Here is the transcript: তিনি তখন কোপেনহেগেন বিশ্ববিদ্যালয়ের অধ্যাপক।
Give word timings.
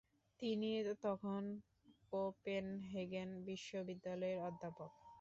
তিনি 0.39 0.69
তখন 1.03 1.41
কোপেনহেগেন 2.11 3.29
বিশ্ববিদ্যালয়ের 3.47 4.39
অধ্যাপক। 4.47 4.91